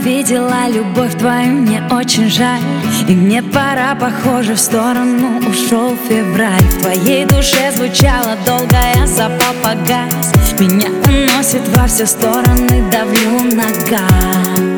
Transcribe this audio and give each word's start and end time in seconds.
увидела 0.00 0.68
любовь 0.68 1.14
твою, 1.18 1.52
мне 1.52 1.82
очень 1.90 2.30
жаль. 2.30 2.60
И 3.08 3.14
мне 3.14 3.42
пора, 3.42 3.94
похоже, 3.94 4.54
в 4.54 4.60
сторону 4.60 5.38
ушел 5.46 5.96
февраль. 6.08 6.62
В 6.62 6.80
твоей 6.80 7.26
душе 7.26 7.72
звучала 7.74 8.36
долгая 8.46 9.06
запопа 9.06 9.74
газ 9.86 10.32
Меня 10.58 10.88
уносит 11.06 11.62
во 11.76 11.86
все 11.86 12.06
стороны, 12.06 12.90
давлю 12.90 13.42
на 13.54 13.66
газ. 13.88 14.69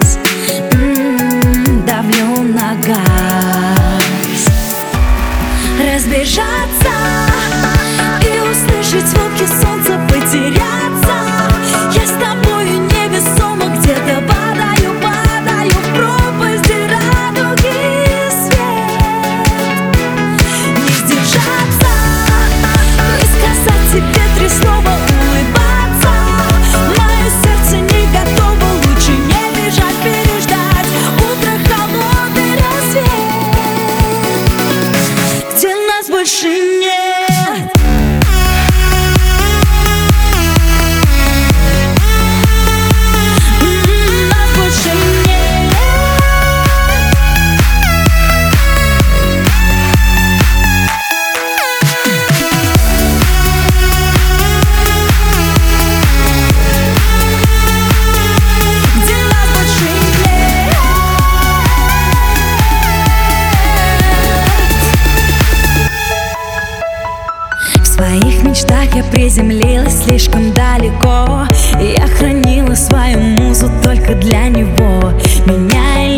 мечтах 68.62 68.94
я 68.94 69.02
приземлилась 69.05 70.05
слишком 70.05 70.52
далеко. 70.52 71.46
Я 71.80 72.06
хранила 72.06 72.74
свою 72.74 73.18
музу 73.18 73.70
только 73.82 74.14
для 74.14 74.48
него. 74.48 75.12
Меня 75.46 76.11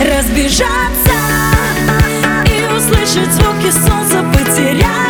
разбежаться 0.00 1.18
И 2.46 2.76
услышать 2.76 3.32
звуки 3.32 3.70
солнца 3.70 4.24
потерять. 4.32 5.07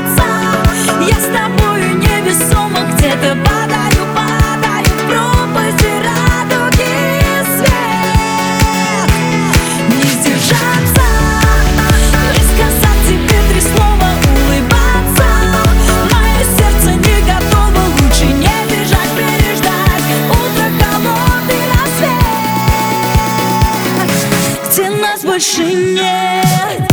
Yeah. 25.56 26.87